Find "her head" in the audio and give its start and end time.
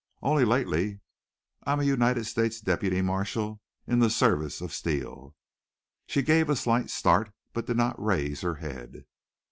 8.41-9.05